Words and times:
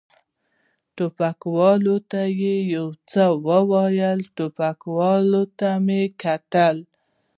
ټوپکوال 0.95 1.83
ته 2.11 2.21
یې 2.39 2.55
یو 2.75 2.87
څه 3.09 3.23
وویل، 3.47 4.19
ټوپکوال 4.35 5.29
ته 5.59 5.69
مې 5.85 6.03
کتل. 6.21 6.77